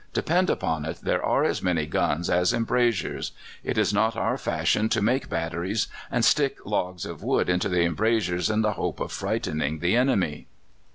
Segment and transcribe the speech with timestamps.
[0.13, 3.33] Depend upon it, there are as many guns as embrasures.
[3.63, 7.83] It is not our fashion to make batteries and stick logs of wood into the
[7.83, 10.47] embrasures in the hope of frightening the enemy."